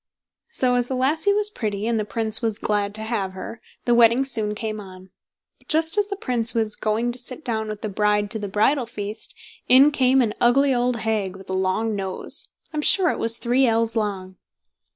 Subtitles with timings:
[0.49, 3.93] So as the lassie was pretty, and the Prince was glad to have her, the
[3.93, 5.11] wedding soon came on.
[5.59, 8.47] But just as the Prince was going to sit down with the bride to the
[8.47, 9.35] bridal feast,
[9.69, 13.95] in came an ugly old hag with a long nose—I'm sure it was three ells
[13.95, 14.37] long.